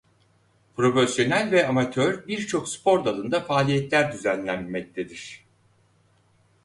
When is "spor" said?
2.69-3.05